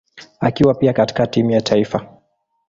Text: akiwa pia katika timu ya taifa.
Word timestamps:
akiwa 0.39 0.73
pia 0.73 0.93
katika 0.93 1.27
timu 1.27 1.51
ya 1.51 1.61
taifa. 1.61 2.19